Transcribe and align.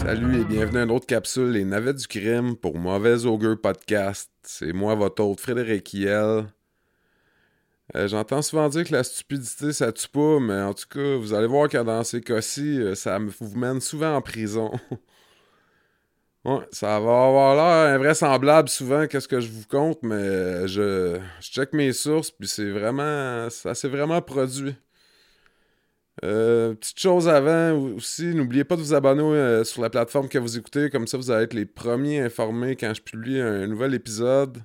Salut 0.00 0.40
et 0.40 0.44
bienvenue 0.44 0.78
à 0.78 0.82
une 0.84 0.90
autre 0.92 1.04
capsule, 1.04 1.50
Les 1.50 1.62
Navets 1.62 1.92
du 1.92 2.06
Crime 2.06 2.56
pour 2.56 2.78
Mauvais 2.78 3.26
Augure 3.26 3.60
Podcast. 3.60 4.30
C'est 4.42 4.72
moi, 4.72 4.94
votre 4.94 5.22
hôte 5.22 5.40
Frédéric 5.40 5.92
Hiel. 5.92 6.46
Euh, 7.94 8.08
J'entends 8.08 8.40
souvent 8.40 8.70
dire 8.70 8.84
que 8.84 8.92
la 8.92 9.04
stupidité, 9.04 9.74
ça 9.74 9.92
tue 9.92 10.08
pas, 10.08 10.40
mais 10.40 10.62
en 10.62 10.72
tout 10.72 10.88
cas, 10.88 11.16
vous 11.16 11.34
allez 11.34 11.46
voir 11.46 11.68
que 11.68 11.76
dans 11.76 12.02
ces 12.02 12.22
cas-ci, 12.22 12.80
euh, 12.80 12.94
ça 12.94 13.18
vous 13.18 13.56
mène 13.58 13.82
souvent 13.82 14.16
en 14.16 14.22
prison. 14.22 14.70
ouais, 16.46 16.66
ça 16.72 16.98
va 16.98 17.26
avoir 17.26 17.54
l'air 17.54 17.94
invraisemblable 17.94 18.70
souvent, 18.70 19.06
qu'est-ce 19.06 19.28
que 19.28 19.40
je 19.40 19.50
vous 19.50 19.66
compte, 19.68 19.98
mais 20.02 20.14
euh, 20.14 20.66
je, 20.66 21.20
je 21.40 21.50
check 21.50 21.74
mes 21.74 21.92
sources, 21.92 22.30
puis 22.30 22.48
c'est 22.48 22.70
vraiment. 22.70 23.50
Ça 23.50 23.74
s'est 23.74 23.88
vraiment 23.88 24.22
produit. 24.22 24.74
Euh, 26.22 26.74
petite 26.74 26.98
chose 26.98 27.28
avant 27.28 27.72
aussi, 27.96 28.34
n'oubliez 28.34 28.64
pas 28.64 28.76
de 28.76 28.82
vous 28.82 28.92
abonner 28.92 29.22
euh, 29.22 29.64
sur 29.64 29.80
la 29.80 29.88
plateforme 29.88 30.28
que 30.28 30.38
vous 30.38 30.58
écoutez, 30.58 30.90
comme 30.90 31.06
ça 31.06 31.16
vous 31.16 31.30
allez 31.30 31.44
être 31.44 31.54
les 31.54 31.64
premiers 31.64 32.20
informés 32.20 32.76
quand 32.76 32.92
je 32.92 33.00
publie 33.00 33.40
un 33.40 33.66
nouvel 33.66 33.94
épisode. 33.94 34.58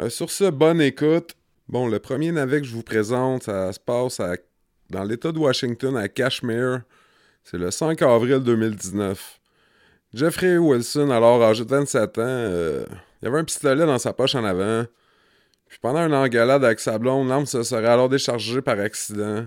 Euh, 0.00 0.10
sur 0.10 0.30
ce, 0.30 0.50
bonne 0.50 0.80
écoute. 0.80 1.34
Bon, 1.68 1.86
le 1.88 2.00
premier 2.00 2.32
navet 2.32 2.60
que 2.60 2.66
je 2.66 2.72
vous 2.74 2.82
présente, 2.82 3.44
ça 3.44 3.72
se 3.72 3.78
passe 3.78 4.18
à- 4.20 4.36
dans 4.90 5.04
l'État 5.04 5.30
de 5.32 5.38
Washington, 5.38 5.96
à 5.96 6.08
Kashmir. 6.08 6.82
C'est 7.44 7.58
le 7.58 7.70
5 7.70 8.02
avril 8.02 8.40
2019. 8.40 9.40
Jeffrey 10.12 10.58
Wilson, 10.58 11.10
alors 11.10 11.42
âgé 11.42 11.64
de 11.64 11.70
27 11.70 12.18
ans, 12.18 12.84
il 13.22 13.28
avait 13.28 13.38
un 13.38 13.44
pistolet 13.44 13.86
dans 13.86 13.98
sa 13.98 14.12
poche 14.12 14.34
en 14.34 14.44
avant. 14.44 14.84
Puis 15.68 15.78
pendant 15.80 16.06
une 16.06 16.14
engueulade 16.14 16.64
avec 16.64 16.80
sa 16.80 16.98
blonde, 16.98 17.28
l'arme 17.28 17.46
se 17.46 17.62
serait 17.62 17.86
alors 17.86 18.08
déchargée 18.08 18.62
par 18.62 18.78
accident. 18.78 19.46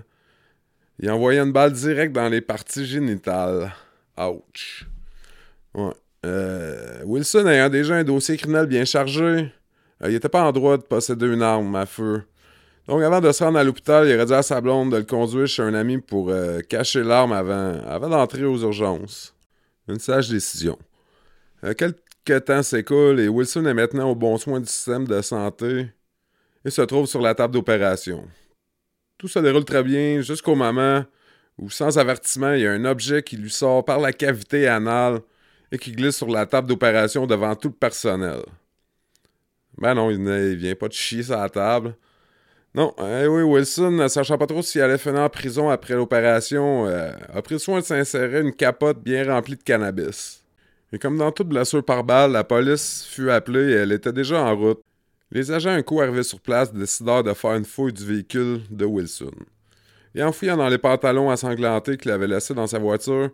Il 1.02 1.10
envoyait 1.10 1.40
une 1.40 1.52
balle 1.52 1.72
direct 1.72 2.12
dans 2.12 2.28
les 2.28 2.42
parties 2.42 2.84
génitales. 2.84 3.72
Ouch. 4.18 4.86
Euh, 6.26 7.02
Wilson 7.04 7.46
ayant 7.46 7.70
déjà 7.70 7.94
un 7.94 8.04
dossier 8.04 8.36
criminel 8.36 8.66
bien 8.66 8.84
chargé, 8.84 9.22
euh, 9.22 10.10
il 10.10 10.14
était 10.14 10.28
pas 10.28 10.42
en 10.42 10.52
droit 10.52 10.76
de 10.76 10.82
posséder 10.82 11.26
une 11.26 11.40
arme 11.40 11.74
à 11.74 11.86
feu. 11.86 12.22
Donc 12.86 13.02
avant 13.02 13.20
de 13.20 13.32
se 13.32 13.42
rendre 13.42 13.58
à 13.58 13.64
l'hôpital, 13.64 14.06
il 14.06 14.14
aurait 14.14 14.26
dit 14.26 14.34
à 14.34 14.42
sa 14.42 14.60
blonde 14.60 14.92
de 14.92 14.98
le 14.98 15.04
conduire 15.04 15.46
chez 15.46 15.62
un 15.62 15.72
ami 15.72 15.96
pour 15.98 16.28
euh, 16.28 16.60
cacher 16.60 17.02
l'arme 17.02 17.32
avant, 17.32 17.80
avant 17.86 18.10
d'entrer 18.10 18.44
aux 18.44 18.58
urgences. 18.58 19.34
Une 19.88 19.98
sage 19.98 20.28
décision. 20.28 20.78
Quelques 21.78 22.44
temps 22.44 22.62
s'écoulent 22.62 23.20
et 23.20 23.28
Wilson 23.28 23.64
est 23.64 23.74
maintenant 23.74 24.10
au 24.10 24.14
bon 24.14 24.36
soin 24.36 24.60
du 24.60 24.66
système 24.66 25.06
de 25.06 25.22
santé 25.22 25.88
et 26.64 26.70
se 26.70 26.82
trouve 26.82 27.06
sur 27.06 27.22
la 27.22 27.34
table 27.34 27.54
d'opération. 27.54 28.28
Tout 29.20 29.28
se 29.28 29.38
déroule 29.38 29.66
très 29.66 29.82
bien 29.82 30.22
jusqu'au 30.22 30.54
moment 30.54 31.04
où, 31.58 31.68
sans 31.68 31.98
avertissement, 31.98 32.54
il 32.54 32.62
y 32.62 32.66
a 32.66 32.72
un 32.72 32.86
objet 32.86 33.22
qui 33.22 33.36
lui 33.36 33.50
sort 33.50 33.84
par 33.84 34.00
la 34.00 34.14
cavité 34.14 34.66
anale 34.66 35.20
et 35.70 35.76
qui 35.76 35.92
glisse 35.92 36.16
sur 36.16 36.28
la 36.28 36.46
table 36.46 36.68
d'opération 36.68 37.26
devant 37.26 37.54
tout 37.54 37.68
le 37.68 37.74
personnel. 37.74 38.40
Ben 39.76 39.92
non, 39.92 40.10
il, 40.10 40.20
il 40.20 40.56
vient 40.56 40.74
pas 40.74 40.88
de 40.88 40.94
chier 40.94 41.22
sur 41.22 41.36
la 41.36 41.50
table. 41.50 41.94
Non, 42.74 42.94
eh 42.98 43.26
oui, 43.26 43.42
Wilson, 43.42 43.90
ne 43.90 44.08
sachant 44.08 44.38
pas 44.38 44.46
trop 44.46 44.62
s'il 44.62 44.80
allait 44.80 44.96
finir 44.96 45.20
en 45.20 45.28
prison 45.28 45.68
après 45.68 45.96
l'opération, 45.96 46.86
euh, 46.86 47.12
a 47.30 47.42
pris 47.42 47.60
soin 47.60 47.80
de 47.80 47.84
s'insérer 47.84 48.40
une 48.40 48.54
capote 48.54 49.02
bien 49.02 49.30
remplie 49.30 49.56
de 49.56 49.62
cannabis. 49.62 50.42
Et 50.94 50.98
comme 50.98 51.18
dans 51.18 51.30
toute 51.30 51.48
blessure 51.48 51.84
par 51.84 52.04
balle, 52.04 52.32
la 52.32 52.42
police 52.42 53.06
fut 53.06 53.30
appelée 53.30 53.72
et 53.72 53.74
elle 53.74 53.92
était 53.92 54.14
déjà 54.14 54.40
en 54.40 54.56
route. 54.56 54.80
Les 55.32 55.52
agents 55.52 55.70
un 55.70 55.82
coup 55.82 56.00
arrivés 56.00 56.22
sur 56.24 56.40
place 56.40 56.72
décidèrent 56.72 57.22
de 57.22 57.32
faire 57.34 57.54
une 57.54 57.64
fouille 57.64 57.92
du 57.92 58.04
véhicule 58.04 58.60
de 58.70 58.84
Wilson. 58.84 59.30
Et 60.14 60.22
en 60.22 60.32
fouillant 60.32 60.56
dans 60.56 60.68
les 60.68 60.78
pantalons 60.78 61.30
ensanglantés 61.30 61.96
qu'il 61.96 62.10
avait 62.10 62.26
laissés 62.26 62.54
dans 62.54 62.66
sa 62.66 62.78
voiture, 62.80 63.30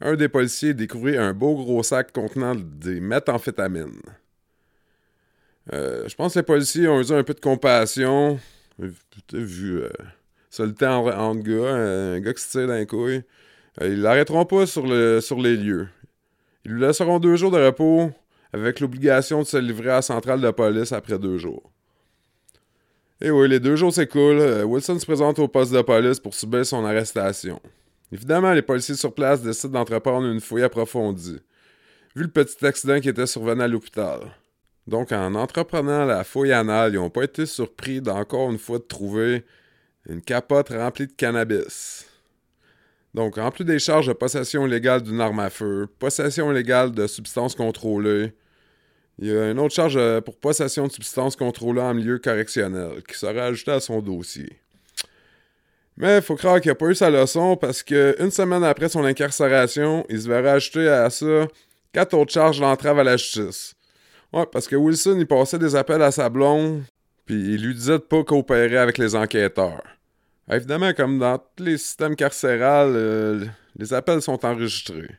un 0.00 0.14
des 0.14 0.28
policiers 0.28 0.74
découvrit 0.74 1.16
un 1.16 1.32
beau 1.32 1.54
gros 1.54 1.82
sac 1.82 2.12
contenant 2.12 2.54
des 2.54 3.00
méthamphétamines. 3.00 4.02
Euh, 5.72 6.06
je 6.06 6.14
pense 6.14 6.34
que 6.34 6.38
les 6.40 6.44
policiers 6.44 6.88
ont 6.88 7.00
usé 7.00 7.14
un 7.14 7.24
peu 7.24 7.34
de 7.34 7.40
compassion. 7.40 8.38
Vu, 8.78 9.82
euh, 9.82 9.88
temps 10.78 11.06
en- 11.06 11.30
entre 11.30 11.42
gars, 11.42 11.74
un 11.74 12.20
gars 12.20 12.32
qui 12.34 12.42
se 12.42 12.50
tire 12.50 12.66
dans 12.66 12.74
les 12.74 12.86
couilles. 12.86 13.22
Euh, 13.80 13.88
ils 13.88 14.00
l'arrêteront 14.00 14.44
pas 14.44 14.66
sur, 14.66 14.84
sur 15.22 15.40
les 15.40 15.56
lieux. 15.56 15.88
Ils 16.64 16.72
lui 16.72 16.80
laisseront 16.80 17.18
deux 17.18 17.36
jours 17.36 17.50
de 17.50 17.58
repos 17.58 18.12
avec 18.52 18.80
l'obligation 18.80 19.40
de 19.42 19.46
se 19.46 19.56
livrer 19.56 19.90
à 19.90 19.96
la 19.96 20.02
centrale 20.02 20.40
de 20.40 20.50
police 20.50 20.92
après 20.92 21.18
deux 21.18 21.38
jours. 21.38 21.70
Et 23.20 23.30
oui, 23.30 23.48
les 23.48 23.60
deux 23.60 23.76
jours 23.76 23.92
s'écoulent. 23.92 24.40
Euh, 24.40 24.62
Wilson 24.62 24.98
se 24.98 25.06
présente 25.06 25.38
au 25.38 25.48
poste 25.48 25.72
de 25.72 25.82
police 25.82 26.20
pour 26.20 26.34
subir 26.34 26.64
son 26.64 26.84
arrestation. 26.84 27.60
Évidemment, 28.12 28.52
les 28.52 28.62
policiers 28.62 28.94
sur 28.94 29.12
place 29.12 29.42
décident 29.42 29.80
d'entreprendre 29.80 30.28
une 30.28 30.40
fouille 30.40 30.62
approfondie, 30.62 31.40
vu 32.14 32.22
le 32.22 32.28
petit 32.28 32.64
accident 32.64 33.00
qui 33.00 33.08
était 33.08 33.26
survenu 33.26 33.62
à 33.62 33.68
l'hôpital. 33.68 34.20
Donc, 34.86 35.12
en 35.12 35.34
entreprenant 35.34 36.06
la 36.06 36.24
fouille 36.24 36.52
anale, 36.52 36.92
ils 36.92 36.96
n'ont 36.96 37.10
pas 37.10 37.24
été 37.24 37.44
surpris 37.44 38.00
d'encore 38.00 38.50
une 38.50 38.58
fois 38.58 38.78
de 38.78 38.84
trouver 38.84 39.44
une 40.08 40.22
capote 40.22 40.70
remplie 40.70 41.06
de 41.06 41.12
cannabis. 41.12 42.06
Donc, 43.18 43.36
en 43.36 43.50
plus 43.50 43.64
des 43.64 43.80
charges 43.80 44.06
de 44.06 44.12
possession 44.12 44.64
illégale 44.64 45.02
d'une 45.02 45.20
arme 45.20 45.40
à 45.40 45.50
feu, 45.50 45.88
possession 45.98 46.52
illégale 46.52 46.92
de 46.92 47.08
substances 47.08 47.56
contrôlées, 47.56 48.32
il 49.18 49.26
y 49.26 49.36
a 49.36 49.50
une 49.50 49.58
autre 49.58 49.74
charge 49.74 49.96
euh, 49.96 50.20
pour 50.20 50.36
possession 50.36 50.86
de 50.86 50.92
substances 50.92 51.34
contrôlées 51.34 51.80
en 51.80 51.94
milieu 51.94 52.20
correctionnel 52.20 53.02
qui 53.08 53.18
sera 53.18 53.46
ajoutée 53.46 53.72
à 53.72 53.80
son 53.80 54.00
dossier. 54.00 54.60
Mais 55.96 56.18
il 56.18 56.22
faut 56.22 56.36
croire 56.36 56.60
qu'il 56.60 56.70
n'a 56.70 56.76
pas 56.76 56.86
eu 56.86 56.94
sa 56.94 57.10
leçon 57.10 57.56
parce 57.56 57.82
que 57.82 58.14
une 58.20 58.30
semaine 58.30 58.62
après 58.62 58.88
son 58.88 59.04
incarcération, 59.04 60.06
il 60.08 60.22
se 60.22 60.28
verra 60.28 60.52
ajouter 60.52 60.86
à 60.86 61.10
ça 61.10 61.48
quatre 61.92 62.14
autres 62.14 62.32
charges 62.32 62.60
d'entrave 62.60 63.00
à 63.00 63.02
la 63.02 63.16
justice. 63.16 63.74
Ouais, 64.32 64.46
parce 64.46 64.68
que 64.68 64.76
Wilson, 64.76 65.16
il 65.18 65.26
passait 65.26 65.58
des 65.58 65.74
appels 65.74 66.02
à 66.02 66.12
sa 66.12 66.28
blonde, 66.28 66.84
puis 67.26 67.54
il 67.54 67.66
lui 67.66 67.74
disait 67.74 67.98
de 67.98 68.04
pas 68.04 68.22
coopérer 68.22 68.78
avec 68.78 68.96
les 68.96 69.16
enquêteurs. 69.16 69.97
Ah, 70.48 70.56
Évidemment, 70.56 70.94
comme 70.94 71.18
dans 71.18 71.38
tous 71.38 71.64
les 71.64 71.76
systèmes 71.76 72.16
carcérales, 72.16 72.94
euh, 72.94 73.44
les 73.76 73.92
appels 73.92 74.22
sont 74.22 74.46
enregistrés. 74.46 75.10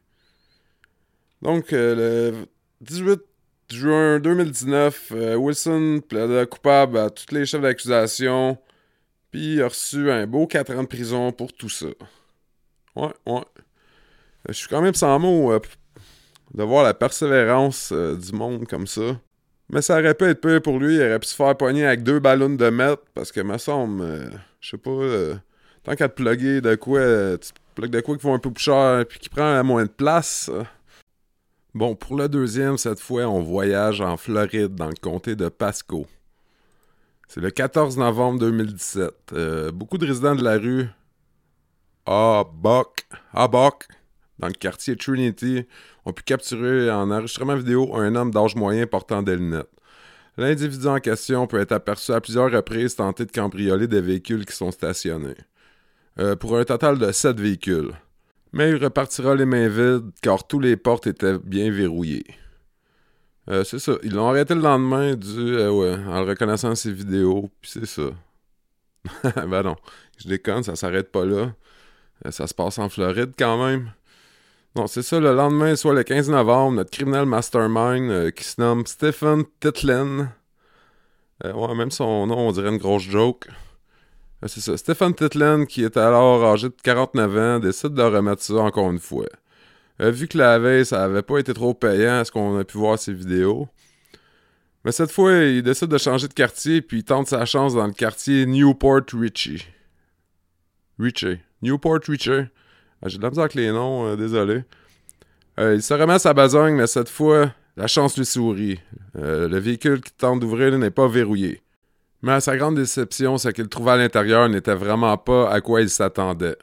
Donc, 1.44 1.72
euh, 1.72 2.32
le 2.32 2.46
18 2.82 3.22
juin 3.70 4.20
2019, 4.20 5.12
euh, 5.12 5.36
Wilson 5.36 6.02
plaida 6.08 6.48
coupable 6.48 6.98
à 6.98 7.10
tous 7.12 7.32
les 7.32 7.46
chefs 7.46 7.62
d'accusation, 7.62 8.58
puis 9.30 9.62
a 9.62 9.68
reçu 9.68 10.10
un 10.10 10.26
beau 10.26 10.48
4 10.48 10.76
ans 10.76 10.84
de 10.84 10.88
prison 10.88 11.32
pour 11.32 11.54
tout 11.54 11.70
ça. 11.70 11.88
Ouais, 12.96 13.14
ouais. 13.28 13.44
Je 14.48 14.54
suis 14.54 14.68
quand 14.68 14.82
même 14.82 14.96
sans 14.96 15.20
mots 15.20 15.54
de 16.56 16.64
voir 16.64 16.84
la 16.84 16.96
persévérance 16.96 17.94
du 17.94 18.32
monde 18.34 18.66
comme 18.68 18.88
ça. 18.88 19.20
Mais 19.70 19.84
ça 19.84 20.00
aurait 20.00 20.16
pu 20.16 20.26
être 20.26 20.42
pire 20.42 20.62
pour 20.64 20.80
lui, 20.80 20.96
il 20.96 21.02
aurait 21.02 21.20
pu 21.20 21.28
se 21.28 21.36
faire 21.36 21.56
pogner 21.56 21.86
avec 21.86 22.02
deux 22.02 22.20
ballons 22.20 22.50
de 22.50 22.70
mètre, 22.72 23.04
parce 23.14 23.32
que 23.32 23.42
me 23.42 23.60
semble, 23.60 24.32
je 24.60 24.70
sais 24.72 24.78
pas, 24.78 24.90
euh, 24.90 25.36
tant 25.84 25.96
qu'à 25.96 26.10
te 26.10 26.16
plugger 26.16 26.62
de 26.62 26.76
quoi, 26.76 27.38
tu 27.38 27.52
plugues 27.76 27.92
de 27.92 28.02
quoi 28.02 28.18
qui 28.18 28.24
vaut 28.24 28.34
un 28.34 28.40
peu 28.40 28.52
plus 28.52 28.64
cher, 28.64 29.06
puis 29.08 29.20
qui 29.20 29.30
prend 29.30 29.64
moins 29.64 29.84
de 29.84 29.90
place. 29.90 30.50
euh. 30.54 30.64
Bon, 31.74 31.96
pour 31.96 32.18
le 32.18 32.28
deuxième, 32.28 32.78
cette 32.78 33.00
fois, 33.00 33.26
on 33.28 33.42
voyage 33.42 34.02
en 34.02 34.18
Floride, 34.18 34.76
dans 34.76 34.88
le 34.88 34.96
comté 35.00 35.36
de 35.36 35.50
Pasco. 35.50 36.08
C'est 37.28 37.42
le 37.42 37.52
14 37.52 37.98
novembre 37.98 38.40
2017. 38.40 39.14
Euh, 39.34 39.72
beaucoup 39.72 40.00
de 40.00 40.08
résidents 40.08 40.34
de 40.36 40.44
la 40.44 40.58
rue 40.58 40.88
Habok, 42.08 43.06
Habok, 43.34 43.88
dans 44.40 44.48
le 44.48 44.54
quartier 44.54 44.96
Trinity, 44.96 45.68
ont 46.06 46.12
pu 46.14 46.24
capturer 46.24 46.90
en 46.90 47.12
enregistrement 47.12 47.56
vidéo 47.56 47.96
un 47.96 48.16
homme 48.16 48.32
d'âge 48.32 48.56
moyen 48.56 48.88
portant 48.88 49.22
des 49.22 49.36
lunettes. 49.36 49.70
L'individu 50.40 50.88
en 50.88 51.00
question 51.02 51.48
peut 51.48 51.60
être 51.60 51.74
aperçu 51.74 52.14
à 52.14 52.22
plusieurs 52.22 52.50
reprises 52.50 52.96
tenter 52.96 53.26
de 53.26 53.32
cambrioler 53.32 53.88
des 53.88 54.00
véhicules 54.00 54.46
qui 54.46 54.56
sont 54.56 54.72
stationnés. 54.72 55.36
Euh, 56.18 56.38
pour 56.38 56.58
un 56.58 56.64
total 56.64 56.98
de 56.98 57.12
7 57.12 57.38
véhicules. 57.38 57.92
Mais 58.54 58.70
il 58.70 58.78
repartira 58.78 59.36
les 59.36 59.44
mains 59.44 59.68
vides 59.68 60.12
car 60.22 60.48
tous 60.48 60.62
les 60.62 60.78
portes 60.78 61.08
étaient 61.08 61.38
bien 61.40 61.70
verrouillées. 61.70 62.26
Euh, 63.50 63.66
c'est 63.66 63.80
ça. 63.80 63.98
Ils 64.02 64.14
l'ont 64.14 64.30
arrêté 64.30 64.56
le 64.56 64.62
lendemain 64.62 65.14
du, 65.16 65.28
euh, 65.58 65.72
ouais, 65.72 65.96
en 66.08 66.24
reconnaissant 66.24 66.74
ses 66.74 66.94
vidéos, 66.94 67.52
puis 67.60 67.72
c'est 67.72 67.86
ça. 67.86 68.10
ben 69.46 69.62
non, 69.62 69.76
je 70.18 70.30
déconne, 70.30 70.64
ça 70.64 70.78
s'arrête 70.78 71.12
pas 71.12 71.26
là. 71.26 71.54
Euh, 72.26 72.32
ça 72.32 72.48
se 72.48 72.54
passe 72.54 72.80
en 72.80 72.88
Floride 72.88 73.34
quand 73.38 73.62
même. 73.66 73.92
Non, 74.76 74.86
c'est 74.86 75.02
ça, 75.02 75.20
le 75.20 75.34
lendemain, 75.34 75.76
soit 75.76 75.94
le 75.94 76.04
15 76.04 76.30
novembre, 76.30 76.78
notre 76.78 76.92
criminel 76.92 77.26
mastermind 77.26 78.12
euh, 78.12 78.32
qui 78.32 78.44
se 78.44 78.62
nomme 78.62 78.86
Stephen 78.86 79.44
Titlin. 79.60 80.32
Euh, 81.44 81.54
ouais, 81.54 81.76
même 81.76 81.90
son 81.90 82.28
nom, 82.28 82.50
on 82.50 82.52
dirait 82.52 82.70
une 82.70 82.78
grosse 82.78 83.04
joke. 83.04 83.48
Euh, 84.44 84.48
c'est 84.48 84.62
ça, 84.62 84.78
Stephen 84.78 85.16
Titlin, 85.16 85.66
qui 85.66 85.84
est 85.84 85.98
alors 85.98 86.46
âgé 86.46 86.70
de 86.70 86.76
49 86.84 87.38
ans, 87.38 87.60
décide 87.60 87.96
de 87.96 88.04
remettre 88.04 88.44
ça 88.44 88.56
encore 88.56 88.92
une 88.92 89.00
fois. 89.00 89.28
Vu 90.00 90.30
que 90.30 90.38
la 90.38 90.60
veille, 90.60 90.86
ça 90.86 91.04
avait 91.04 91.24
pas 91.24 91.40
été 91.40 91.54
trop 91.54 91.74
payant 91.74 92.20
à 92.20 92.26
ce 92.26 92.32
qu'on 92.32 92.58
a 92.58 92.64
pu 92.64 92.78
voir 92.78 92.98
ses 92.98 93.12
vidéos? 93.12 93.68
Mais 94.86 94.94
cette 94.94 95.12
fois, 95.12 95.34
il 95.34 95.62
décide 95.62 95.90
de 95.90 95.98
changer 95.98 96.30
de 96.30 96.34
quartier, 96.34 96.82
puis 96.82 97.00
il 97.00 97.04
tente 97.04 97.28
sa 97.28 97.44
chance 97.46 97.74
dans 97.74 97.86
le 97.86 97.92
quartier 97.92 98.46
Newport 98.46 99.02
Richie. 99.14 99.66
Richie. 100.98 101.40
Newport 101.62 102.00
Richie. 102.08 102.48
Ah, 103.02 103.08
J'ai 103.08 103.18
de 103.18 103.24
la 103.24 103.30
misère 103.30 103.44
avec 103.44 103.56
les 103.56 103.72
noms, 103.72 104.08
euh, 104.08 104.16
désolé. 104.16 104.64
Euh, 105.60 105.76
il 105.76 105.82
se 105.82 105.94
remet 105.94 106.14
à 106.14 106.20
sa 106.20 106.34
besogne, 106.34 106.76
mais 106.76 106.88
cette 106.88 107.10
fois, 107.10 107.52
la 107.78 107.88
chance 107.88 108.18
lui 108.18 108.26
sourit. 108.26 108.80
Euh, 109.18 109.48
le 109.48 109.58
véhicule 109.58 110.02
qui 110.02 110.12
tente 110.14 110.42
d'ouvrir 110.42 110.78
n'est 110.78 110.92
pas 110.92 111.08
verrouillé. 111.08 111.62
Mais 112.22 112.34
à 112.34 112.42
sa 112.42 112.58
grande 112.58 112.76
déception, 112.76 113.38
ce 113.38 113.50
qu'il 113.50 113.70
trouvait 113.70 113.92
à 113.92 113.98
l'intérieur 113.98 114.50
n'était 114.50 114.76
vraiment 114.76 115.18
pas 115.18 115.50
à 115.50 115.62
quoi 115.62 115.82
il 115.82 115.90
s'attendait. 115.90 116.58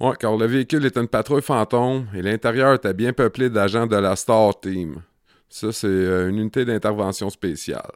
Ouais, 0.00 0.14
car 0.18 0.36
le 0.36 0.46
véhicule 0.46 0.84
était 0.84 1.00
une 1.00 1.08
patrouille 1.08 1.42
fantôme 1.42 2.06
et 2.12 2.22
l'intérieur 2.22 2.74
était 2.74 2.92
bien 2.92 3.12
peuplé 3.12 3.48
d'agents 3.48 3.86
de 3.86 3.96
la 3.96 4.16
Star 4.16 4.58
Team. 4.60 5.02
Ça, 5.48 5.70
c'est 5.70 5.86
une 5.86 6.38
unité 6.38 6.64
d'intervention 6.64 7.30
spéciale. 7.30 7.92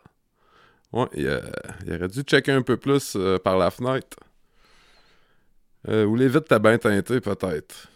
Ouais, 0.93 1.07
il, 1.15 1.27
aurait 1.93 2.09
dû 2.09 2.23
checker 2.23 2.53
un 2.53 2.63
peu 2.63 2.77
plus 2.77 3.19
par 3.43 3.59
la 3.59 3.71
fenêtre. 3.71 4.17
Ou 5.89 6.17
les 6.17 6.29
vitres 6.29 6.47
étaient 6.47 6.59
bien 6.59 6.79
teintées, 6.79 7.21
peut-être. 7.21 7.89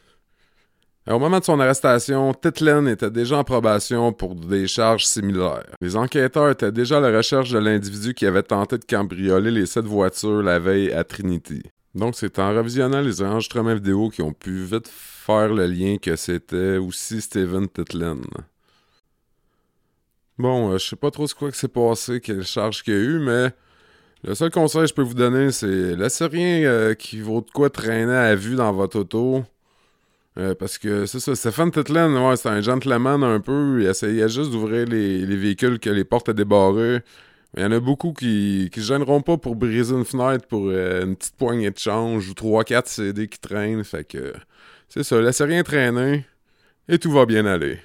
Au 1.07 1.19
moment 1.19 1.39
de 1.39 1.45
son 1.45 1.61
arrestation, 1.61 2.33
Titlen 2.33 2.89
était 2.89 3.11
déjà 3.11 3.37
en 3.37 3.45
probation 3.45 4.15
pour 4.15 4.35
des 4.35 4.67
charges 4.67 5.05
similaires. 5.05 5.67
Les 5.83 5.97
enquêteurs 5.97 6.49
étaient 6.49 6.73
déjà 6.73 6.97
à 6.97 7.01
la 7.01 7.15
recherche 7.15 7.51
de 7.51 7.59
l'individu 7.59 8.15
qui 8.15 8.25
avait 8.25 8.43
tenté 8.43 8.79
de 8.79 8.85
cambrioler 8.87 9.51
les 9.51 9.67
sept 9.67 9.85
voitures 9.85 10.43
la 10.43 10.59
veille 10.59 10.91
à 10.93 11.05
Trinity. 11.05 11.63
Donc 11.95 12.15
c'est 12.17 12.39
en 12.39 12.55
revisionnant 12.55 13.03
les 13.03 13.21
enregistrements 13.21 13.75
vidéo 13.75 14.09
qu'ils 14.09 14.25
ont 14.25 14.33
pu 14.33 14.65
vite 14.65 14.89
faire 14.89 15.53
le 15.53 15.67
lien 15.67 15.99
que 15.99 16.17
c'était 16.17 16.79
aussi 16.79 17.21
Steven 17.21 17.69
Titlen. 17.69 18.23
Bon, 20.39 20.73
euh, 20.73 20.79
je 20.79 20.89
sais 20.89 20.97
pas 20.97 21.11
trop 21.11 21.27
ce 21.27 21.35
quoi 21.35 21.51
que 21.51 21.57
s'est 21.57 21.69
passé, 21.69 22.21
quelle 22.21 22.45
charge 22.45 22.83
qu'il 22.83 22.95
y 22.95 22.97
a 22.97 23.01
eu, 23.01 23.19
mais 23.19 23.53
le 24.25 24.35
seul 24.35 24.51
conseil 24.51 24.83
que 24.83 24.87
je 24.89 24.95
peux 24.95 25.03
vous 25.03 25.15
donner, 25.15 25.53
c'est 25.53 25.95
laissez 25.97 26.27
rien 26.27 26.65
euh, 26.65 26.95
qui 26.95 27.21
vaut 27.21 27.43
de 27.43 27.51
quoi 27.51 27.69
traîner 27.69 28.15
à 28.15 28.35
vue 28.35 28.57
dans 28.57 28.73
votre 28.73 29.01
auto. 29.01 29.45
Euh, 30.37 30.55
parce 30.55 30.79
que 30.79 31.07
c'est 31.07 31.21
ça, 31.21 31.35
Stéphane 31.35 31.71
Titlen, 31.71 32.37
c'est 32.37 32.49
un 32.49 32.61
gentleman 32.61 33.23
un 33.23 33.41
peu. 33.41 33.83
Il 33.83 33.87
essayait 33.87 34.29
juste 34.29 34.51
d'ouvrir 34.51 34.87
les, 34.87 35.25
véhicules 35.37 35.79
que 35.79 35.91
les 35.91 36.05
portes 36.05 36.29
étaient 36.29 36.39
débarrées. 36.39 37.03
Il 37.57 37.63
y 37.63 37.67
en 37.67 37.71
a 37.71 37.79
beaucoup 37.81 38.13
qui 38.13 38.71
ne 38.75 38.83
gêneront 38.83 39.21
pas 39.21 39.37
pour 39.37 39.57
briser 39.57 39.95
une 39.95 40.05
fenêtre 40.05 40.47
pour 40.49 40.69
euh, 40.69 41.05
une 41.05 41.17
petite 41.17 41.37
poignée 41.37 41.71
de 41.71 41.79
change 41.79 42.29
ou 42.29 42.33
3-4 42.33 42.89
CD 42.89 43.29
qui 43.29 43.39
traînent. 43.39 43.85
Fait 43.85 44.05
que 44.05 44.33
c'est 44.89 45.05
ça, 45.05 45.21
laissez 45.21 45.45
rien 45.45 45.63
traîner 45.63 46.25
et 46.89 46.99
tout 46.99 47.13
va 47.13 47.27
bien 47.27 47.47
aller. 47.47 47.79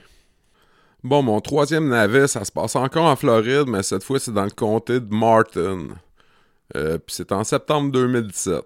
Bon, 1.03 1.21
mon 1.21 1.39
troisième 1.41 1.89
navet, 1.89 2.27
ça 2.27 2.43
se 2.45 2.51
passe 2.51 2.75
encore 2.75 3.05
en 3.05 3.15
Floride, 3.15 3.67
mais 3.67 3.83
cette 3.83 4.03
fois 4.03 4.19
c'est 4.19 4.33
dans 4.33 4.43
le 4.45 4.49
comté 4.49 4.99
de 4.99 5.13
Martin. 5.13 5.89
Euh, 6.75 6.97
puis 6.97 7.15
c'est 7.15 7.31
en 7.31 7.43
septembre 7.43 7.91
2017. 7.91 8.63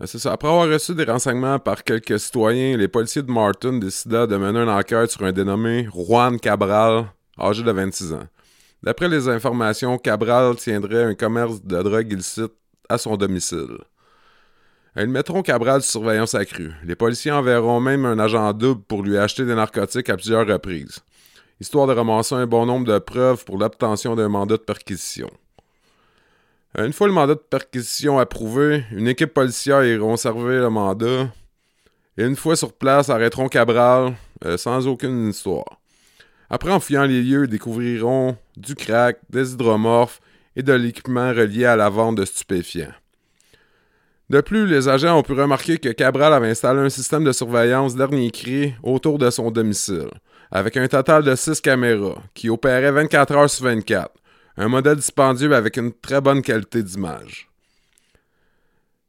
Ben, 0.00 0.06
c'est 0.06 0.18
ça. 0.18 0.32
Après 0.32 0.48
avoir 0.48 0.68
reçu 0.68 0.94
des 0.94 1.04
renseignements 1.04 1.58
par 1.58 1.82
quelques 1.82 2.20
citoyens, 2.20 2.76
les 2.76 2.88
policiers 2.88 3.22
de 3.22 3.30
Martin 3.30 3.78
décidèrent 3.78 4.28
de 4.28 4.36
mener 4.36 4.60
une 4.60 4.68
enquête 4.68 5.10
sur 5.10 5.24
un 5.24 5.32
dénommé 5.32 5.88
Juan 5.92 6.38
Cabral, 6.38 7.06
âgé 7.38 7.62
de 7.62 7.72
26 7.72 8.12
ans. 8.12 8.28
D'après 8.82 9.08
les 9.08 9.28
informations, 9.28 9.98
Cabral 9.98 10.54
tiendrait 10.56 11.02
un 11.02 11.14
commerce 11.14 11.62
de 11.62 11.82
drogue 11.82 12.12
illicite 12.12 12.52
à 12.88 12.96
son 12.96 13.16
domicile. 13.16 13.78
Ils 14.96 15.08
mettront 15.08 15.42
Cabral 15.42 15.82
sous 15.82 15.92
surveillance 15.92 16.34
accrue. 16.34 16.72
Les 16.84 16.94
policiers 16.96 17.32
enverront 17.32 17.80
même 17.80 18.04
un 18.04 18.18
agent 18.18 18.52
double 18.52 18.82
pour 18.82 19.02
lui 19.02 19.18
acheter 19.18 19.44
des 19.44 19.54
narcotiques 19.54 20.10
à 20.10 20.16
plusieurs 20.16 20.46
reprises, 20.46 21.00
histoire 21.60 21.88
de 21.88 21.92
ramasser 21.92 22.36
un 22.36 22.46
bon 22.46 22.66
nombre 22.66 22.86
de 22.86 22.98
preuves 22.98 23.44
pour 23.44 23.58
l'obtention 23.58 24.14
d'un 24.14 24.28
mandat 24.28 24.56
de 24.56 24.62
perquisition. 24.62 25.30
Euh, 26.76 26.86
une 26.86 26.92
fois 26.92 27.06
le 27.06 27.12
mandat 27.12 27.34
de 27.34 27.40
perquisition 27.40 28.18
approuvé, 28.18 28.84
une 28.92 29.08
équipe 29.08 29.32
policière 29.32 29.84
ira 29.84 30.16
servir 30.16 30.62
le 30.62 30.70
mandat. 30.70 31.28
Et 32.18 32.24
une 32.24 32.36
fois 32.36 32.56
sur 32.56 32.72
place, 32.72 33.08
arrêteront 33.08 33.48
Cabral 33.48 34.14
euh, 34.44 34.56
sans 34.56 34.86
aucune 34.86 35.28
histoire. 35.28 35.80
Après, 36.50 36.72
en 36.72 36.80
fouillant 36.80 37.04
les 37.04 37.22
lieux, 37.22 37.44
ils 37.44 37.50
découvriront 37.50 38.36
du 38.56 38.74
crack, 38.74 39.18
des 39.30 39.52
hydromorphes 39.52 40.20
et 40.56 40.62
de 40.62 40.72
l'équipement 40.72 41.30
relié 41.30 41.64
à 41.64 41.76
la 41.76 41.88
vente 41.88 42.16
de 42.16 42.24
stupéfiants. 42.24 42.92
De 44.30 44.40
plus, 44.42 44.66
les 44.66 44.88
agents 44.88 45.18
ont 45.18 45.22
pu 45.22 45.32
remarquer 45.32 45.78
que 45.78 45.88
Cabral 45.88 46.34
avait 46.34 46.50
installé 46.50 46.80
un 46.80 46.90
système 46.90 47.24
de 47.24 47.32
surveillance 47.32 47.96
dernier 47.96 48.30
cri 48.30 48.74
autour 48.82 49.18
de 49.18 49.30
son 49.30 49.50
domicile, 49.50 50.10
avec 50.50 50.76
un 50.76 50.86
total 50.86 51.22
de 51.22 51.34
6 51.34 51.60
caméras, 51.62 52.16
qui 52.34 52.50
opéraient 52.50 52.92
24 52.92 53.32
heures 53.34 53.50
sur 53.50 53.64
24, 53.64 54.10
un 54.58 54.68
modèle 54.68 54.96
dispendieux 54.96 55.54
avec 55.54 55.76
une 55.76 55.92
très 55.92 56.20
bonne 56.20 56.42
qualité 56.42 56.82
d'image. 56.82 57.48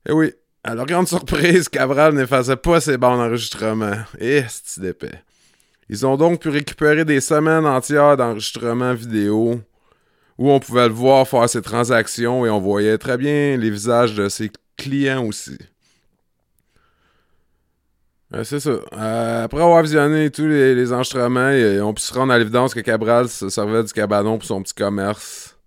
Eh 0.08 0.14
oui, 0.14 0.32
à 0.64 0.76
leur 0.76 0.86
grande 0.86 1.08
surprise, 1.08 1.68
Cabral 1.70 2.14
n'effaçait 2.14 2.56
pas 2.56 2.80
ses 2.80 2.98
bandes 2.98 3.20
d'enregistrement. 3.20 3.98
Et 4.20 4.44
c'est 4.48 4.80
d'épais. 4.80 5.24
Ils 5.90 6.06
ont 6.06 6.18
donc 6.18 6.42
pu 6.42 6.50
récupérer 6.50 7.04
des 7.04 7.20
semaines 7.20 7.66
entières 7.66 8.16
d'enregistrement 8.16 8.94
vidéo 8.94 9.60
où 10.38 10.52
on 10.52 10.60
pouvait 10.60 10.88
le 10.88 10.94
voir 10.94 11.28
faire 11.28 11.50
ses 11.50 11.64
transactions 11.64 12.46
et 12.46 12.50
on 12.50 12.60
voyait 12.60 13.00
très 13.00 13.18
bien 13.18 13.58
les 13.58 13.72
visages 13.72 14.14
de 14.14 14.30
ses 14.30 14.52
clients 14.78 15.26
aussi. 15.26 15.58
Euh, 18.34 18.44
c'est 18.44 18.60
ça. 18.60 18.70
Euh, 18.94 19.44
après 19.44 19.62
avoir 19.62 19.82
visionné 19.82 20.30
tous 20.30 20.46
les, 20.46 20.94
enregistrements, 20.94 21.50
on 21.84 21.94
pu 21.94 22.02
se 22.02 22.14
rendre 22.14 22.32
à 22.32 22.38
l'évidence 22.38 22.74
que 22.74 22.80
Cabral 22.80 23.28
se 23.28 23.50
servait 23.50 23.84
du 23.84 23.92
cabanon 23.92 24.38
pour 24.38 24.48
son 24.48 24.62
petit 24.62 24.74
commerce. 24.74 25.58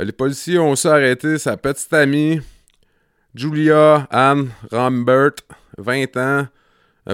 Euh, 0.00 0.04
les 0.04 0.12
policiers 0.12 0.58
ont 0.58 0.70
aussi 0.70 0.86
arrêté 0.86 1.38
sa 1.38 1.56
petite 1.56 1.92
amie, 1.92 2.40
Julia 3.34 4.06
Anne 4.10 4.50
Rambert, 4.70 5.32
20 5.78 6.16
ans, 6.18 6.46